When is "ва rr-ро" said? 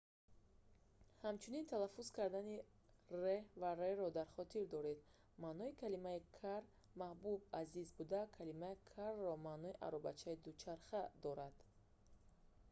3.61-4.07